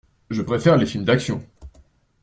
[0.31, 1.45] Je préfère les films d'action.